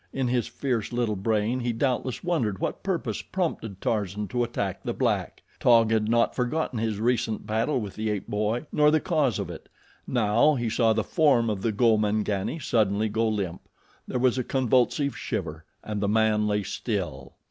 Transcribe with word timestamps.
In 0.11 0.29
his 0.29 0.47
fierce 0.47 0.91
little 0.91 1.15
brain 1.15 1.59
he 1.59 1.71
doubtless 1.73 2.23
wondered 2.23 2.57
what 2.57 2.81
purpose 2.81 3.21
prompted 3.21 3.79
Tarzan 3.79 4.27
to 4.29 4.43
attack 4.43 4.81
the 4.81 4.95
black. 4.95 5.43
Taug 5.59 5.91
had 5.91 6.09
not 6.09 6.33
forgotten 6.33 6.79
his 6.79 6.99
recent 6.99 7.45
battle 7.45 7.79
with 7.79 7.93
the 7.93 8.09
ape 8.09 8.27
boy, 8.27 8.65
nor 8.71 8.89
the 8.89 8.99
cause 8.99 9.37
of 9.37 9.51
it. 9.51 9.69
Now 10.07 10.55
he 10.55 10.71
saw 10.71 10.93
the 10.93 11.03
form 11.03 11.51
of 11.51 11.61
the 11.61 11.71
Gomangani 11.71 12.57
suddenly 12.57 13.09
go 13.09 13.27
limp. 13.27 13.61
There 14.07 14.17
was 14.17 14.39
a 14.39 14.43
convulsive 14.43 15.15
shiver 15.15 15.65
and 15.83 16.01
the 16.01 16.09
man 16.09 16.47
lay 16.47 16.63
still. 16.63 17.33